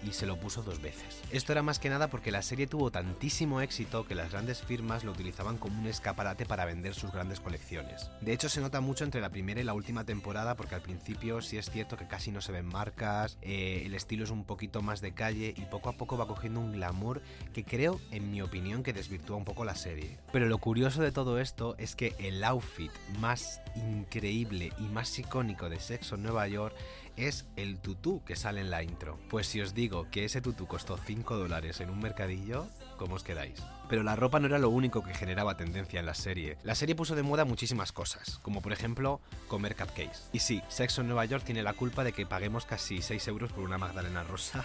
y 0.03 0.13
se 0.13 0.27
lo 0.27 0.37
puso 0.37 0.63
dos 0.63 0.81
veces. 0.81 1.23
Esto 1.31 1.53
era 1.53 1.63
más 1.63 1.79
que 1.79 1.91
nada 1.91 2.09
porque 2.09 2.31
la 2.31 2.43
serie 2.43 2.67
tuvo 2.67 2.91
tantísimo 2.91 3.61
éxito 3.61 4.07
que 4.07 4.15
las 4.15 4.31
grandes 4.31 4.63
firmas 4.63 5.05
lo 5.05 5.13
utilizaban 5.13 5.59
como 5.59 5.81
un 5.81 5.87
escaparate 5.87 6.47
para 6.47 6.65
vender 6.65 6.95
sus 6.95 7.13
grandes 7.13 7.41
colecciones. 7.41 8.11
De 8.21 8.33
hecho 8.33 8.49
se 8.49 8.61
nota 8.61 8.81
mucho 8.81 9.05
entre 9.05 9.21
la 9.21 9.31
primera 9.31 9.61
y 9.61 9.65
la 9.65 9.75
última 9.75 10.05
temporada 10.05 10.57
porque 10.57 10.75
al 10.75 10.83
principio 10.83 11.41
sí 11.43 11.59
es 11.59 11.71
cierto 11.71 11.97
que 11.97 12.07
casi 12.07 12.31
no 12.31 12.41
se 12.41 12.53
ven 12.53 12.67
marcas, 12.67 13.39
eh, 13.43 13.83
el 13.87 13.95
estilo 13.95 14.25
es 14.25 14.31
un 14.31 14.45
poquito 14.45 14.83
más 14.83 15.01
de 15.01 15.13
calle 15.13 15.55
y 15.57 15.63
poco 15.63 15.89
a 15.89 15.95
poco 15.95 16.17
va 16.17 16.27
cogiendo 16.27 16.61
un 16.61 16.73
glamour 16.73 17.23
que 17.53 17.65
creo, 17.65 18.01
en 18.11 18.31
mi 18.31 18.43
opinión, 18.43 18.83
que 18.83 18.93
desvirtúa 18.93 19.37
un 19.37 19.45
poco 19.45 19.65
la 19.65 19.75
serie. 19.75 20.19
Pero 20.33 20.47
lo 20.47 20.59
curioso 20.59 21.03
de 21.03 21.13
todo 21.13 21.39
esto 21.39 21.75
es 21.79 21.97
que 21.97 22.15
el 22.19 22.43
outfit 22.45 22.93
más 23.19 23.61
increíble 23.75 24.73
y 24.79 24.83
más 24.83 25.19
icónico 25.19 25.69
de 25.69 25.81
Sexo 25.81 26.15
en 26.15 26.23
Nueva 26.23 26.49
York 26.49 26.75
es 27.17 27.47
el 27.57 27.79
tutú 27.79 28.23
que 28.25 28.37
sale 28.37 28.61
en 28.61 28.71
la 28.71 28.83
intro. 28.83 29.19
Pues 29.29 29.47
si 29.47 29.61
os 29.61 29.75
digo 29.75 30.09
que 30.11 30.25
ese 30.25 30.41
tutú 30.41 30.67
costó 30.67 30.97
5 30.97 31.37
dólares 31.37 31.81
en 31.81 31.91
un 31.91 32.01
mercadillo, 32.01 32.67
¿cómo 32.97 33.17
os 33.17 33.25
quedáis? 33.25 33.63
Pero 33.89 34.03
la 34.03 34.17
ropa 34.17 34.41
no 34.41 34.47
era 34.47 34.59
lo 34.59 34.71
único 34.71 35.03
que 35.03 35.15
generaba 35.15 35.57
tendencia 35.57 36.01
en 36.01 36.07
la 36.07 36.15
serie. 36.15 36.57
La 36.63 36.75
serie 36.75 36.95
puso 36.95 37.15
de 37.15 37.23
moda 37.23 37.45
muchísimas 37.45 37.93
cosas, 37.93 38.39
como 38.43 38.63
por 38.63 38.73
ejemplo 38.73 39.21
comer 39.49 39.77
cupcakes. 39.77 40.31
Y 40.33 40.39
sí, 40.39 40.63
Sexo 40.69 41.03
en 41.03 41.09
Nueva 41.09 41.27
York 41.27 41.45
tiene 41.45 41.63
la 41.63 41.75
culpa 41.75 42.05
de 42.05 42.13
que 42.13 42.25
paguemos 42.25 42.65
casi 42.65 43.03
6 43.03 43.29
euros 43.29 43.53
por 43.53 43.65
una 43.65 43.79
magdalena 43.79 44.25
rosa. 44.25 44.65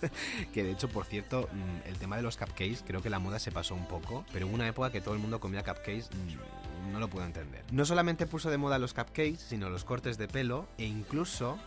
que 0.54 0.62
de 0.62 0.72
hecho, 0.72 0.88
por 0.88 1.04
cierto, 1.04 1.48
mm, 1.52 1.88
el 1.88 1.98
tema 1.98 2.16
de 2.16 2.22
los 2.22 2.36
cupcakes, 2.36 2.82
creo 2.86 3.02
que 3.02 3.10
la 3.10 3.18
moda 3.18 3.38
se 3.38 3.52
pasó 3.52 3.74
un 3.74 3.86
poco, 3.86 4.24
pero 4.32 4.46
hubo 4.46 4.54
una 4.54 4.68
época 4.68 4.90
que 4.90 5.00
todo 5.00 5.14
el 5.14 5.20
mundo 5.20 5.40
comía 5.40 5.62
cupcakes, 5.62 6.08
mm, 6.10 6.92
no 6.92 6.98
lo 6.98 7.08
puedo 7.08 7.26
entender. 7.26 7.64
No 7.70 7.84
solamente 7.84 8.26
puso 8.26 8.50
de 8.50 8.58
moda 8.58 8.78
los 8.78 8.94
cupcakes, 8.94 9.38
sino 9.38 9.70
los 9.70 9.84
cortes 9.84 10.18
de 10.18 10.28
pelo 10.28 10.66
e 10.78 10.84
incluso 10.84 11.58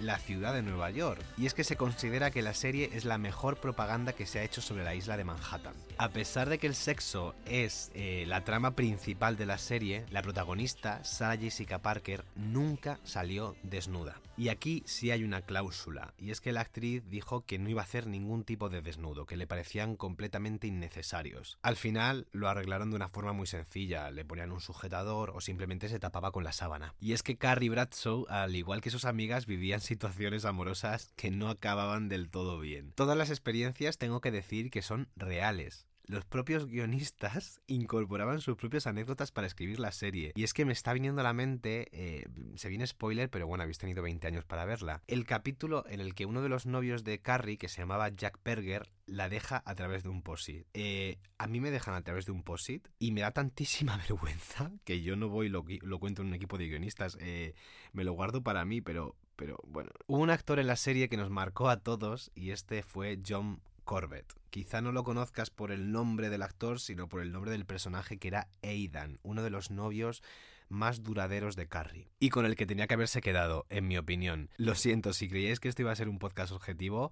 la 0.00 0.18
ciudad 0.18 0.54
de 0.54 0.62
Nueva 0.62 0.90
York. 0.90 1.22
Y 1.36 1.46
es 1.46 1.54
que 1.54 1.64
se 1.64 1.76
considera 1.76 2.30
que 2.30 2.42
la 2.42 2.54
serie 2.54 2.90
es 2.92 3.04
la 3.04 3.18
mejor 3.18 3.58
propaganda 3.58 4.12
que 4.12 4.26
se 4.26 4.38
ha 4.38 4.44
hecho 4.44 4.60
sobre 4.60 4.84
la 4.84 4.94
isla 4.94 5.16
de 5.16 5.24
Manhattan. 5.24 5.74
A 5.98 6.08
pesar 6.08 6.48
de 6.48 6.58
que 6.58 6.66
el 6.66 6.74
sexo 6.74 7.34
es 7.44 7.90
eh, 7.94 8.24
la 8.26 8.44
trama 8.44 8.74
principal 8.74 9.36
de 9.36 9.46
la 9.46 9.58
serie, 9.58 10.06
la 10.10 10.22
protagonista, 10.22 11.04
Sarah 11.04 11.36
Jessica 11.36 11.80
Parker, 11.80 12.24
nunca 12.34 12.98
salió 13.04 13.56
desnuda. 13.62 14.20
Y 14.36 14.48
aquí 14.48 14.82
sí 14.86 15.10
hay 15.10 15.22
una 15.22 15.42
cláusula, 15.42 16.14
y 16.16 16.30
es 16.30 16.40
que 16.40 16.52
la 16.52 16.62
actriz 16.62 17.06
dijo 17.10 17.44
que 17.44 17.58
no 17.58 17.68
iba 17.68 17.82
a 17.82 17.84
hacer 17.84 18.06
ningún 18.06 18.44
tipo 18.44 18.70
de 18.70 18.80
desnudo, 18.80 19.26
que 19.26 19.36
le 19.36 19.46
parecían 19.46 19.96
completamente 19.96 20.66
innecesarios. 20.66 21.58
Al 21.60 21.76
final 21.76 22.26
lo 22.32 22.48
arreglaron 22.48 22.88
de 22.88 22.96
una 22.96 23.08
forma 23.08 23.34
muy 23.34 23.46
sencilla, 23.46 24.10
le 24.10 24.24
ponían 24.24 24.52
un 24.52 24.62
sujetador 24.62 25.30
o 25.34 25.42
simplemente 25.42 25.90
se 25.90 25.98
tapaba 25.98 26.30
con 26.32 26.44
la 26.44 26.52
sábana. 26.52 26.94
Y 27.00 27.12
es 27.12 27.22
que 27.22 27.36
Carrie 27.36 27.68
Bradshaw, 27.68 28.24
al 28.30 28.56
igual 28.56 28.80
que 28.80 28.88
sus 28.88 29.04
amigas, 29.04 29.44
vivían 29.44 29.82
situaciones 29.90 30.44
amorosas 30.44 31.12
que 31.16 31.32
no 31.32 31.48
acababan 31.48 32.08
del 32.08 32.30
todo 32.30 32.60
bien. 32.60 32.92
Todas 32.94 33.18
las 33.18 33.28
experiencias 33.28 33.98
tengo 33.98 34.20
que 34.20 34.30
decir 34.30 34.70
que 34.70 34.82
son 34.82 35.08
reales 35.16 35.88
los 36.10 36.24
propios 36.24 36.66
guionistas 36.66 37.60
incorporaban 37.68 38.40
sus 38.40 38.56
propias 38.56 38.86
anécdotas 38.86 39.30
para 39.30 39.46
escribir 39.46 39.78
la 39.78 39.92
serie. 39.92 40.32
Y 40.34 40.42
es 40.42 40.52
que 40.52 40.64
me 40.64 40.72
está 40.72 40.92
viniendo 40.92 41.20
a 41.20 41.24
la 41.24 41.32
mente, 41.32 41.88
eh, 41.92 42.26
se 42.56 42.68
viene 42.68 42.86
spoiler, 42.86 43.30
pero 43.30 43.46
bueno, 43.46 43.62
habéis 43.62 43.78
tenido 43.78 44.02
20 44.02 44.26
años 44.26 44.44
para 44.44 44.64
verla. 44.64 45.02
El 45.06 45.24
capítulo 45.24 45.84
en 45.88 46.00
el 46.00 46.14
que 46.14 46.26
uno 46.26 46.42
de 46.42 46.48
los 46.48 46.66
novios 46.66 47.04
de 47.04 47.20
Carrie, 47.20 47.58
que 47.58 47.68
se 47.68 47.82
llamaba 47.82 48.08
Jack 48.08 48.40
Berger, 48.44 48.90
la 49.06 49.28
deja 49.28 49.62
a 49.64 49.74
través 49.74 50.02
de 50.02 50.08
un 50.08 50.22
posit. 50.22 50.66
Eh, 50.74 51.18
a 51.38 51.46
mí 51.46 51.60
me 51.60 51.70
dejan 51.70 51.94
a 51.94 52.02
través 52.02 52.26
de 52.26 52.32
un 52.32 52.42
posit 52.42 52.88
y 52.98 53.12
me 53.12 53.20
da 53.20 53.30
tantísima 53.30 53.96
vergüenza 54.08 54.72
que 54.84 55.02
yo 55.02 55.14
no 55.14 55.28
voy 55.28 55.46
y 55.46 55.50
lo, 55.50 55.64
lo 55.82 55.98
cuento 56.00 56.22
en 56.22 56.28
un 56.28 56.34
equipo 56.34 56.58
de 56.58 56.66
guionistas. 56.66 57.16
Eh, 57.20 57.54
me 57.92 58.04
lo 58.04 58.12
guardo 58.14 58.42
para 58.42 58.64
mí, 58.64 58.80
pero, 58.80 59.16
pero 59.40 59.56
bueno. 59.66 59.90
Hubo 60.06 60.18
un 60.18 60.28
actor 60.28 60.58
en 60.58 60.66
la 60.66 60.76
serie 60.76 61.08
que 61.08 61.16
nos 61.16 61.30
marcó 61.30 61.70
a 61.70 61.78
todos 61.78 62.30
y 62.34 62.50
este 62.50 62.82
fue 62.82 63.18
John 63.26 63.62
Corbett. 63.84 64.34
Quizá 64.50 64.82
no 64.82 64.92
lo 64.92 65.02
conozcas 65.02 65.48
por 65.48 65.72
el 65.72 65.92
nombre 65.92 66.28
del 66.28 66.42
actor, 66.42 66.78
sino 66.78 67.08
por 67.08 67.22
el 67.22 67.32
nombre 67.32 67.50
del 67.50 67.64
personaje 67.64 68.18
que 68.18 68.28
era 68.28 68.48
Aidan, 68.62 69.18
uno 69.22 69.42
de 69.42 69.48
los 69.48 69.70
novios 69.70 70.22
más 70.68 71.02
duraderos 71.02 71.56
de 71.56 71.66
Carrie, 71.66 72.10
y 72.20 72.28
con 72.28 72.44
el 72.44 72.54
que 72.54 72.66
tenía 72.66 72.86
que 72.86 72.92
haberse 72.92 73.22
quedado, 73.22 73.64
en 73.70 73.88
mi 73.88 73.96
opinión. 73.96 74.50
Lo 74.58 74.74
siento, 74.74 75.14
si 75.14 75.26
creíais 75.26 75.58
que 75.58 75.70
esto 75.70 75.80
iba 75.80 75.90
a 75.90 75.96
ser 75.96 76.10
un 76.10 76.18
podcast 76.18 76.52
objetivo, 76.52 77.10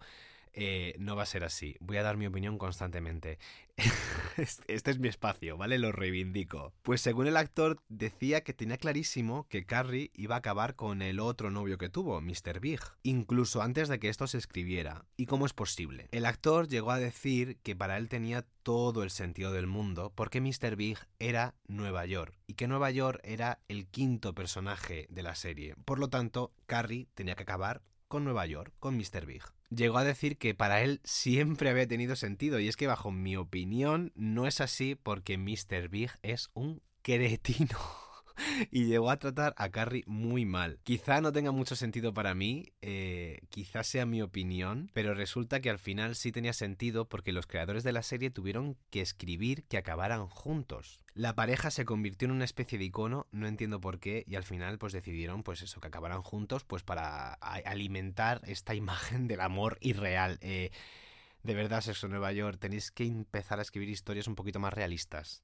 eh, 0.53 0.95
no 0.99 1.17
va 1.17 1.23
a 1.23 1.27
ser 1.27 1.45
así. 1.45 1.77
Voy 1.81 1.97
a 1.97 2.03
dar 2.03 2.17
mi 2.17 2.27
opinión 2.27 2.59
constantemente. 2.59 3.39
este 4.37 4.91
es 4.91 4.99
mi 4.99 5.09
espacio, 5.09 5.57
¿vale? 5.57 5.79
Lo 5.79 5.93
reivindico. 5.93 6.73
Pues 6.83 7.01
según 7.01 7.27
el 7.27 7.37
actor, 7.37 7.81
decía 7.89 8.43
que 8.43 8.53
tenía 8.53 8.77
clarísimo 8.77 9.47
que 9.49 9.65
Carrie 9.65 10.11
iba 10.15 10.35
a 10.35 10.39
acabar 10.39 10.75
con 10.75 11.03
el 11.03 11.21
otro 11.21 11.51
novio 11.51 11.79
que 11.79 11.89
tuvo, 11.89 12.21
Mr. 12.21 12.61
Big, 12.61 12.81
incluso 13.03 13.63
antes 13.63 13.89
de 13.89 13.99
que 13.99 14.09
esto 14.09 14.27
se 14.27 14.39
escribiera. 14.39 15.05
¿Y 15.17 15.27
cómo 15.27 15.47
es 15.47 15.53
posible? 15.53 16.09
El 16.11 16.27
actor 16.27 16.69
llegó 16.69 16.91
a 16.91 16.99
decir 16.99 17.59
que 17.63 17.77
para 17.77 17.97
él 17.99 18.09
tenía 18.09 18.45
todo 18.63 19.03
el 19.03 19.11
sentido 19.11 19.53
del 19.53 19.67
mundo 19.67 20.13
porque 20.15 20.41
Mr. 20.41 20.77
Big 20.77 20.99
era 21.19 21.55
Nueva 21.69 22.05
York 22.05 22.35
y 22.47 22.55
que 22.55 22.69
Nueva 22.69 22.91
York 22.91 23.21
era 23.23 23.61
el 23.69 23.87
quinto 23.87 24.35
personaje 24.35 25.07
de 25.09 25.23
la 25.23 25.35
serie. 25.35 25.75
Por 25.85 25.99
lo 25.99 26.09
tanto, 26.09 26.53
Carrie 26.67 27.09
tenía 27.15 27.35
que 27.35 27.45
acabar 27.45 27.83
con 28.09 28.25
Nueva 28.25 28.47
York, 28.47 28.73
con 28.81 28.97
Mr. 28.97 29.27
Big. 29.27 29.43
Llegó 29.71 29.99
a 29.99 30.05
decir 30.05 30.39
que 30.39 30.55
para 30.55 30.83
él 30.83 31.01
siempre 31.05 31.71
había 31.71 31.87
tenido 31.87 32.17
sentido 32.17 32.59
y 32.59 32.69
es 32.69 32.77
que 32.77 32.87
bajo 32.87 33.13
mi 33.13 33.37
opinión 33.37 34.13
no 34.15 34.47
es 34.47 34.61
así 34.61 34.95
porque 34.95 35.37
Mr. 35.37 35.89
Big 35.89 36.11
es 36.23 36.51
un 36.55 36.83
cretino. 37.03 37.79
y 38.71 38.85
llegó 38.85 39.11
a 39.11 39.19
tratar 39.19 39.55
a 39.57 39.71
Carrie 39.71 40.05
muy 40.07 40.45
mal. 40.45 40.79
Quizá 40.85 41.21
no 41.21 41.33
tenga 41.33 41.53
mucho 41.53 41.77
sentido 41.77 42.15
para 42.15 42.35
mí, 42.35 42.73
eh, 42.83 43.41
quizá 43.51 43.83
sea 43.83 44.07
mi 44.07 44.23
opinión, 44.23 44.91
pero 44.95 45.15
resulta 45.15 45.61
que 45.61 45.71
al 45.71 45.79
final 45.79 46.17
sí 46.17 46.33
tenía 46.33 46.53
sentido 46.53 47.09
porque 47.09 47.33
los 47.33 47.47
creadores 47.47 47.85
de 47.85 47.93
la 47.93 48.03
serie 48.03 48.31
tuvieron 48.31 48.77
que 48.91 49.01
escribir 49.01 49.65
que 49.65 49.79
acabaran 49.79 50.29
juntos. 50.29 51.01
La 51.15 51.35
pareja 51.35 51.71
se 51.71 51.85
convirtió 51.85 52.27
en 52.27 52.33
una 52.33 52.45
especie 52.45 52.79
de 52.79 52.85
icono, 52.85 53.27
no 53.33 53.49
entiendo 53.49 53.81
por 53.81 53.99
qué, 53.99 54.25
y 54.27 54.37
al 54.37 54.45
final 54.45 54.79
pues 54.79 54.93
decidieron 54.93 55.43
pues 55.43 55.63
eso, 55.63 55.81
que 55.81 55.89
acabaran 55.89 56.23
juntos 56.23 56.65
pues 56.65 56.83
para 56.83 57.35
alimentar 57.35 58.41
esta 58.47 58.75
imagen 58.77 59.27
del 59.27 59.41
amor 59.41 59.79
irreal. 59.81 60.39
Eh, 60.43 60.71
de 61.43 61.55
verdad, 61.55 61.81
Sexo 61.81 62.09
Nueva 62.09 62.33
York, 62.33 62.59
tenéis 62.61 62.91
que 62.91 63.05
empezar 63.05 63.59
a 63.59 63.63
escribir 63.63 63.89
historias 63.89 64.27
un 64.27 64.35
poquito 64.35 64.59
más 64.59 64.73
realistas. 64.73 65.43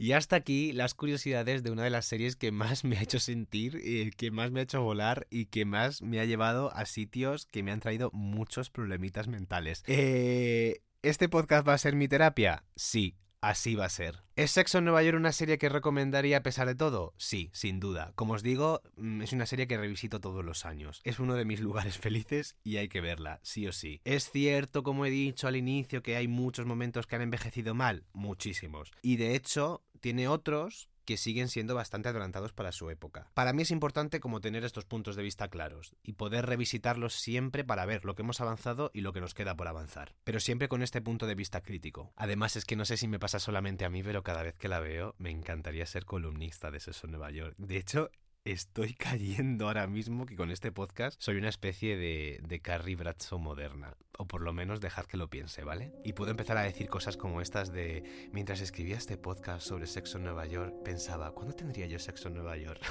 Y 0.00 0.12
hasta 0.12 0.34
aquí 0.34 0.72
las 0.72 0.94
curiosidades 0.94 1.62
de 1.62 1.70
una 1.70 1.84
de 1.84 1.90
las 1.90 2.06
series 2.06 2.34
que 2.34 2.52
más 2.52 2.84
me 2.84 2.96
ha 2.96 3.02
hecho 3.02 3.20
sentir, 3.20 3.78
eh, 3.84 4.10
que 4.16 4.30
más 4.30 4.50
me 4.50 4.60
ha 4.60 4.62
hecho 4.62 4.80
volar 4.80 5.26
y 5.28 5.44
que 5.44 5.66
más 5.66 6.00
me 6.00 6.20
ha 6.20 6.24
llevado 6.24 6.74
a 6.74 6.86
sitios 6.86 7.44
que 7.44 7.62
me 7.62 7.70
han 7.70 7.80
traído 7.80 8.08
muchos 8.14 8.70
problemitas 8.70 9.28
mentales. 9.28 9.84
Eh, 9.86 10.80
¿Este 11.02 11.28
podcast 11.28 11.68
va 11.68 11.74
a 11.74 11.78
ser 11.78 11.96
mi 11.96 12.08
terapia? 12.08 12.64
Sí, 12.76 13.18
Así 13.42 13.74
va 13.74 13.86
a 13.86 13.90
ser. 13.90 14.22
¿Es 14.36 14.50
Sexo 14.50 14.78
en 14.78 14.84
Nueva 14.84 15.02
York 15.02 15.16
una 15.16 15.32
serie 15.32 15.56
que 15.56 15.70
recomendaría 15.70 16.38
a 16.38 16.42
pesar 16.42 16.66
de 16.66 16.74
todo? 16.74 17.14
Sí, 17.16 17.48
sin 17.54 17.80
duda. 17.80 18.12
Como 18.14 18.34
os 18.34 18.42
digo, 18.42 18.82
mm, 18.96 19.22
es 19.22 19.32
una 19.32 19.46
serie 19.46 19.66
que 19.66 19.78
revisito 19.78 20.20
todos 20.20 20.44
los 20.44 20.66
años. 20.66 21.00
Es 21.04 21.18
uno 21.18 21.34
de 21.34 21.46
mis 21.46 21.60
lugares 21.60 21.96
felices 21.96 22.56
y 22.62 22.76
hay 22.76 22.88
que 22.88 23.00
verla, 23.00 23.40
sí 23.42 23.66
o 23.66 23.72
sí. 23.72 24.02
Es 24.04 24.30
cierto, 24.30 24.82
como 24.82 25.06
he 25.06 25.10
dicho 25.10 25.48
al 25.48 25.56
inicio, 25.56 26.02
que 26.02 26.16
hay 26.16 26.28
muchos 26.28 26.66
momentos 26.66 27.06
que 27.06 27.16
han 27.16 27.22
envejecido 27.22 27.74
mal, 27.74 28.04
muchísimos. 28.12 28.92
Y 29.00 29.16
de 29.16 29.34
hecho, 29.34 29.82
tiene 30.00 30.28
otros 30.28 30.88
que 31.04 31.16
siguen 31.16 31.48
siendo 31.48 31.74
bastante 31.74 32.08
adelantados 32.08 32.52
para 32.52 32.70
su 32.72 32.88
época. 32.88 33.30
Para 33.34 33.52
mí 33.52 33.62
es 33.62 33.70
importante 33.70 34.20
como 34.20 34.40
tener 34.40 34.64
estos 34.64 34.84
puntos 34.84 35.16
de 35.16 35.22
vista 35.22 35.48
claros 35.48 35.96
y 36.02 36.12
poder 36.12 36.46
revisitarlos 36.46 37.14
siempre 37.14 37.64
para 37.64 37.84
ver 37.84 38.04
lo 38.04 38.14
que 38.14 38.22
hemos 38.22 38.40
avanzado 38.40 38.90
y 38.94 39.00
lo 39.00 39.12
que 39.12 39.20
nos 39.20 39.34
queda 39.34 39.56
por 39.56 39.66
avanzar, 39.66 40.14
pero 40.24 40.38
siempre 40.38 40.68
con 40.68 40.82
este 40.82 41.00
punto 41.00 41.26
de 41.26 41.34
vista 41.34 41.62
crítico. 41.62 42.12
Además 42.16 42.56
es 42.56 42.64
que 42.64 42.76
no 42.76 42.84
sé 42.84 42.96
si 42.96 43.08
me 43.08 43.18
pasa 43.18 43.40
solamente 43.40 43.84
a 43.84 43.90
mí, 43.90 44.02
pero 44.02 44.22
cada 44.22 44.42
vez 44.44 44.56
que 44.56 44.68
la 44.68 44.80
veo 44.80 45.14
me 45.18 45.30
encantaría 45.30 45.84
ser 45.86 46.04
columnista 46.04 46.70
de 46.70 46.80
Seso 46.80 47.08
Nueva 47.08 47.30
York. 47.30 47.56
De 47.58 47.76
hecho, 47.76 48.10
estoy 48.52 48.94
cayendo 48.98 49.66
ahora 49.66 49.86
mismo 49.86 50.26
que 50.26 50.36
con 50.36 50.50
este 50.50 50.72
podcast 50.72 51.20
soy 51.20 51.36
una 51.36 51.48
especie 51.48 51.96
de, 51.96 52.40
de 52.42 52.60
Carrie 52.60 52.96
Bradshaw 52.96 53.38
moderna. 53.38 53.96
O 54.18 54.26
por 54.26 54.42
lo 54.42 54.52
menos 54.52 54.80
dejad 54.80 55.06
que 55.06 55.16
lo 55.16 55.30
piense, 55.30 55.64
¿vale? 55.64 55.92
Y 56.04 56.12
puedo 56.12 56.30
empezar 56.30 56.58
a 56.58 56.62
decir 56.62 56.88
cosas 56.88 57.16
como 57.16 57.40
estas 57.40 57.72
de... 57.72 58.28
Mientras 58.32 58.60
escribía 58.60 58.98
este 58.98 59.16
podcast 59.16 59.66
sobre 59.66 59.86
sexo 59.86 60.18
en 60.18 60.24
Nueva 60.24 60.46
York, 60.46 60.74
pensaba, 60.84 61.32
¿cuándo 61.32 61.54
tendría 61.54 61.86
yo 61.86 61.98
sexo 61.98 62.28
en 62.28 62.34
Nueva 62.34 62.58
York? 62.58 62.82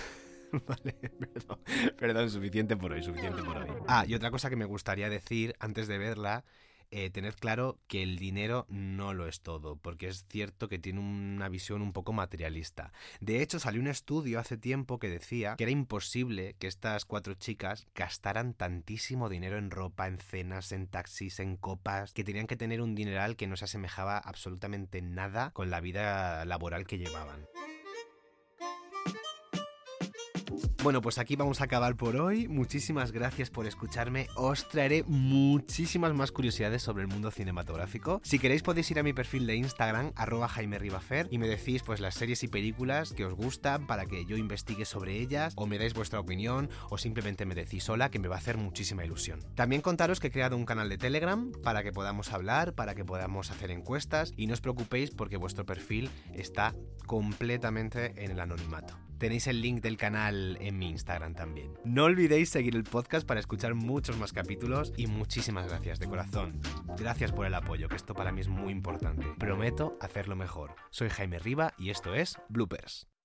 vale, 0.68 0.94
perdón, 1.34 1.60
perdón, 1.98 2.30
suficiente 2.32 2.76
por 2.78 2.94
hoy, 2.94 3.04
suficiente 3.04 3.44
por 3.44 3.58
hoy. 3.58 3.70
Ah, 3.88 4.06
y 4.08 4.16
otra 4.16 4.32
cosa 4.32 4.50
que 4.50 4.56
me 4.56 4.66
gustaría 4.66 5.10
decir 5.10 5.56
antes 5.60 5.88
de 5.88 6.00
verla 6.00 6.46
eh, 6.92 7.10
tened 7.10 7.36
claro 7.36 7.78
que 7.88 8.04
el 8.04 8.18
dinero 8.18 8.66
no 8.70 9.14
lo 9.14 9.28
es 9.28 9.42
todo, 9.42 9.76
porque 9.76 10.08
es 10.08 10.26
cierto 10.28 10.68
que 10.68 10.80
tiene 10.80 11.00
una 11.00 11.50
visión 11.50 11.82
un 11.82 11.94
poco 11.94 12.14
materialista. 12.14 12.92
De 13.20 13.42
hecho, 13.42 13.60
salió 13.60 13.82
un 13.82 13.88
estudio 13.88 14.40
hace 14.40 14.58
tiempo 14.58 15.00
que 15.00 15.10
decía 15.10 15.56
que 15.56 15.66
era 15.66 15.72
imposible 15.72 16.56
que 16.60 16.68
estas 16.68 17.06
cuatro 17.06 17.34
chicas 17.36 17.88
gastaran 17.94 18.54
tantísimo 18.54 19.30
dinero 19.30 19.58
en 19.58 19.72
ropa, 19.72 20.08
en 20.08 20.18
cenas, 20.18 20.72
en 20.72 20.88
taxis, 20.88 21.40
en 21.40 21.58
copas, 21.58 22.14
que 22.14 22.24
tenían 22.24 22.48
que 22.48 22.58
tener 22.58 22.82
un 22.82 22.96
dineral 22.96 23.36
que 23.36 23.48
no 23.48 23.56
se 23.56 23.66
asemejaba 23.66 24.18
absolutamente 24.18 25.02
nada 25.02 25.52
con 25.52 25.70
la 25.70 25.82
vida 25.82 26.44
laboral 26.46 26.88
que 26.88 26.98
llevaban. 26.98 27.48
Bueno, 30.82 31.02
pues 31.02 31.18
aquí 31.18 31.36
vamos 31.36 31.60
a 31.60 31.66
acabar 31.66 31.98
por 31.98 32.16
hoy. 32.16 32.48
Muchísimas 32.48 33.12
gracias 33.12 33.50
por 33.50 33.68
escucharme. 33.68 34.28
Os 34.38 34.70
traeré 34.70 35.04
muchísimas 35.08 36.14
más 36.14 36.32
curiosidades 36.32 36.82
sobre 36.82 37.04
el 37.04 37.10
mundo 37.10 37.32
cinematográfico. 37.32 38.22
Si 38.24 38.40
queréis 38.40 38.64
podéis 38.64 38.90
ir 38.90 38.98
a 38.98 39.04
mi 39.04 39.12
perfil 39.12 39.46
de 39.46 39.58
Instagram, 39.58 40.14
arroba 40.16 40.48
Jaime 40.48 40.80
Ribafer, 40.80 41.28
y 41.32 41.38
me 41.38 41.50
decís 41.50 41.84
pues 41.84 42.00
las 42.00 42.16
series 42.16 42.44
y 42.44 42.48
películas 42.48 43.12
que 43.12 43.26
os 43.26 43.34
gustan 43.34 43.88
para 43.88 44.06
que 44.06 44.24
yo 44.24 44.38
investigue 44.38 44.86
sobre 44.86 45.18
ellas, 45.18 45.54
o 45.58 45.68
me 45.68 45.78
dais 45.78 45.94
vuestra 45.94 46.22
opinión, 46.22 46.70
o 46.90 46.98
simplemente 46.98 47.46
me 47.46 47.56
decís 47.56 47.90
hola, 47.90 48.10
que 48.10 48.20
me 48.20 48.30
va 48.30 48.36
a 48.36 48.40
hacer 48.40 48.56
muchísima 48.56 49.04
ilusión. 49.04 49.42
También 49.56 49.82
contaros 49.82 50.22
que 50.22 50.28
he 50.28 50.32
creado 50.32 50.56
un 50.56 50.66
canal 50.66 50.88
de 50.88 50.98
Telegram 50.98 51.52
para 51.62 51.84
que 51.84 51.92
podamos 51.92 52.32
hablar, 52.32 52.74
para 52.74 52.96
que 52.96 53.04
podamos 53.04 53.52
hacer 53.52 53.72
encuestas, 53.72 54.32
y 54.38 54.48
no 54.48 54.54
os 54.54 54.62
preocupéis 54.62 55.12
porque 55.12 55.36
vuestro 55.36 55.66
perfil 55.66 56.10
está 56.34 56.74
completamente 57.06 58.14
en 58.24 58.32
el 58.32 58.40
anonimato. 58.40 59.09
Tenéis 59.20 59.48
el 59.48 59.62
link 59.62 59.82
del 59.82 59.98
canal 59.98 60.58
en 60.62 60.80
mi 60.80 60.90
Instagram 60.90 61.34
también. 61.34 61.74
No 61.84 62.06
olvidéis 62.06 62.50
seguir 62.50 62.76
el 62.78 62.86
podcast 62.86 63.28
para 63.28 63.42
escuchar 63.42 63.76
muchos 63.76 64.18
más 64.18 64.32
capítulos 64.32 64.94
y 64.96 65.08
muchísimas 65.08 65.68
gracias 65.68 66.00
de 66.00 66.08
corazón. 66.08 66.62
Gracias 66.98 67.34
por 67.34 67.46
el 67.46 67.54
apoyo, 67.54 67.90
que 67.90 67.98
esto 67.98 68.14
para 68.14 68.32
mí 68.32 68.40
es 68.40 68.48
muy 68.48 68.72
importante. 68.72 69.26
Prometo 69.38 69.98
hacerlo 70.00 70.38
mejor. 70.38 70.74
Soy 70.90 71.10
Jaime 71.10 71.38
Riva 71.38 71.74
y 71.78 71.90
esto 71.90 72.16
es 72.16 72.38
Bloopers. 72.48 73.10